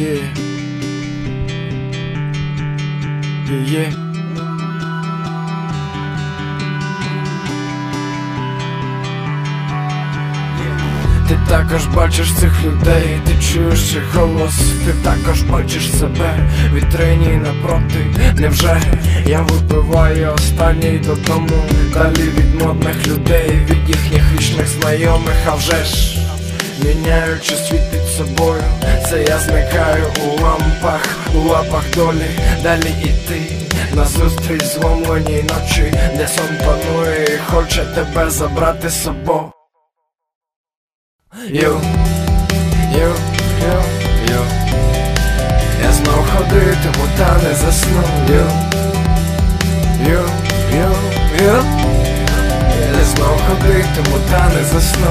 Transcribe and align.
Yeah. 0.00 0.16
Yeah, 3.48 3.72
yeah. 3.72 3.92
Ти 11.28 11.38
також 11.48 11.86
бачиш 11.86 12.32
цих 12.32 12.64
людей, 12.64 13.20
ти 13.26 13.32
чуєш 13.42 13.92
їх 13.92 14.14
голос, 14.14 14.54
ти 14.86 14.92
також 15.04 15.42
бачиш 15.42 15.90
себе 15.90 16.50
в 16.72 16.74
вітрині 16.74 17.36
напроти. 17.36 18.30
Невже 18.34 18.82
я 19.26 19.42
випиваю 19.42 20.32
останній 20.34 20.98
додому 20.98 21.64
Далі 21.94 22.22
від 22.22 22.62
модних 22.62 23.06
людей, 23.06 23.50
від 23.70 23.88
їхніх 23.88 24.22
вічних 24.34 24.66
знайомих, 24.66 25.36
а 25.46 25.54
вже 25.54 25.84
ж 25.84 26.18
Міняючи 26.84 27.56
світ 27.56 27.90
під 27.90 28.06
собою, 28.16 28.62
це 29.10 29.22
я 29.22 29.38
зникаю 29.38 30.06
у 30.24 30.42
лампах, 30.42 31.02
у 31.34 31.38
лапах 31.38 31.84
долі, 31.94 32.30
далі 32.62 32.94
іти 33.02 33.52
Назустріч 33.94 34.64
зломленій 34.64 35.42
ночі, 35.42 35.94
де 36.16 36.28
сон 36.28 36.48
панує 36.58 37.24
і 37.24 37.38
хоче 37.38 37.84
тебе 37.84 38.30
забрати 38.30 38.88
з 38.88 39.02
собою. 39.02 39.52
Йо, 41.48 41.80
йо, 42.92 43.14
йо, 43.62 43.82
йо 44.30 44.42
Я 45.84 45.92
знов 45.92 46.26
ходитиму, 46.36 47.08
та 47.18 47.38
не 47.42 47.54
засну. 47.54 48.02
Йо, 48.28 48.46
йо, 50.10 50.24
йо, 50.72 50.90
йо 51.44 51.64
Я 52.98 53.04
знов 53.04 53.40
ходитиму, 53.48 54.18
та 54.30 54.48
не 54.48 54.64
засну 54.64 55.10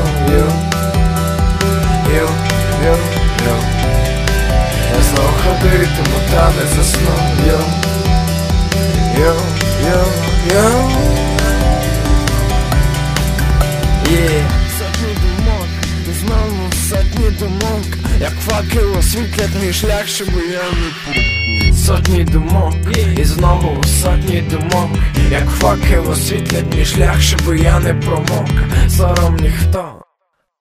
сотні 17.80 18.22
як 18.22 18.32
факел 18.32 18.98
освітлять 18.98 19.50
мій 19.62 19.74
шлях, 19.74 20.08
щоб 20.08 20.28
я 20.28 20.64
не 20.72 21.74
Сотні 21.74 22.24
думок, 22.24 22.76
і 23.18 23.24
знову 23.24 23.84
сотні 23.84 24.42
думок, 24.42 24.90
як 25.32 25.50
факел 25.50 26.10
освітлять 26.12 26.76
мій 26.76 26.86
шлях, 26.86 27.22
щоб 27.22 27.56
я 27.56 27.80
не 27.80 27.94
промок. 27.94 28.50
Сором 28.90 29.38
ніхто. 29.42 29.94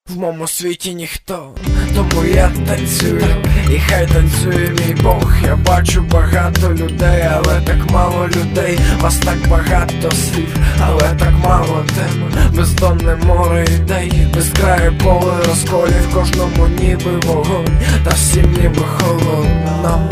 В 0.09 0.19
моєму 0.19 0.49
світі 0.49 0.95
ніхто, 0.95 1.55
тому 1.99 2.25
я 2.25 2.51
танцюю, 2.67 3.27
і 3.71 3.79
хай 3.79 4.07
танцює 4.07 4.71
мій 4.71 4.95
Бог. 5.03 5.33
Я 5.45 5.57
бачу 5.57 6.03
багато 6.03 6.75
людей, 6.75 7.29
але 7.33 7.61
так 7.61 7.91
мало 7.91 8.29
людей. 8.29 8.79
Вас 9.01 9.17
так 9.17 9.49
багато 9.49 10.11
слів, 10.11 10.57
але 10.81 11.15
так 11.19 11.33
мало 11.45 11.85
тем. 11.87 12.43
Бездонне 12.57 13.17
море 13.17 13.65
ідей, 13.75 14.29
безкрає 14.35 14.91
поле 14.91 15.33
розколів, 15.49 16.15
кожному 16.15 16.69
ніби 16.69 17.19
вогонь, 17.27 17.79
та 18.05 18.11
всім 18.11 18.53
ніби 18.53 18.83
холодно. 18.99 20.11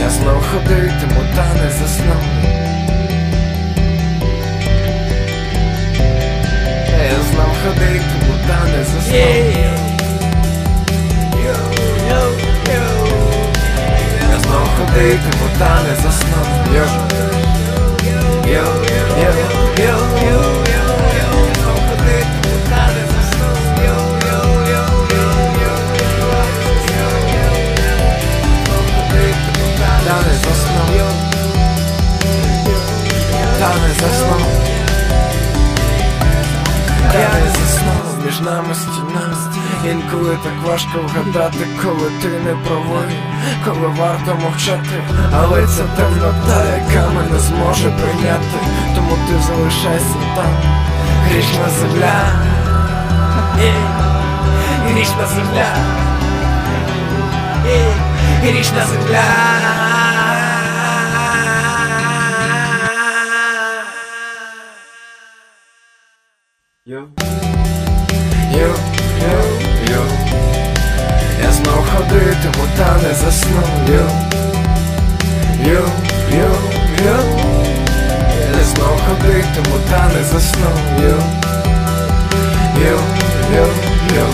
Я 0.00 0.10
знов 0.10 0.42
ходитиму, 0.52 1.20
та 1.36 1.54
не 1.54 1.70
засну. 1.70 2.65
Я 7.66 7.72
знов 7.72 7.88
ходитиму, 7.88 8.34
та 8.48 8.64
не 8.64 8.84
засну. 8.84 9.16
Я 14.30 14.38
знов 14.38 14.68
ходитиму, 14.78 15.46
та 15.58 15.82
не 15.82 15.96
засну. 16.02 16.40
Йо. 16.74 16.84
Йо, 18.46 18.52
йо, 18.52 19.04
йо, 19.22 19.30
йо, 19.40 19.55
нами 38.56 38.74
стіна 38.74 39.36
Інколи 39.90 40.38
так 40.44 40.52
важко 40.66 40.98
вгадати, 40.98 41.66
коли 41.82 42.10
ти 42.22 42.28
не 42.28 42.54
правий 42.54 43.16
Коли 43.64 43.86
варто 43.86 44.34
мовчати, 44.34 45.04
але 45.34 45.66
це 45.66 45.82
темнота, 45.82 46.64
яка 46.64 47.10
мене 47.10 47.38
зможе 47.38 47.90
прийняти. 47.90 48.58
Тому 48.94 49.18
ти 49.28 49.42
залишайся 49.46 50.14
там, 50.36 50.52
грішна 51.28 51.68
земля. 51.80 52.20
Грішна 54.88 55.26
земля. 55.26 55.66
Грішна 58.42 58.86
земля. 58.86 59.22
Йо. 66.86 67.08
Йо, 68.60 68.74
йо, 69.22 69.40
йо. 69.90 70.02
Я 71.42 71.52
знов 71.52 71.86
ходитиму, 71.90 72.66
та 72.76 72.96
не 73.02 73.14
засну. 73.14 73.62
Йо, 73.88 74.08
йо, 75.72 75.84
йо, 76.30 76.50
йо. 77.04 77.18
Я 78.58 78.64
знов 78.64 79.00
ходитиму, 79.06 79.76
та 79.90 80.08
не 80.14 80.24
засну. 80.24 80.70
Йо, 81.02 81.18
йо, 82.84 82.98
йо, 83.54 83.66
йо. 84.16 84.26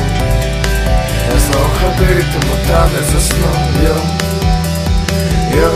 Я 1.33 1.39
знов 1.39 1.71
ходитиму, 1.81 2.55
та 2.69 2.87
не 2.87 3.13
засну. 3.13 3.49
Йо, 3.85 3.97
йо, 5.57 5.71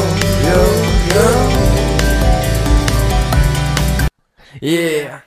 йо, 0.48 0.64
йо. 1.14 1.56
Yeah 4.62 5.25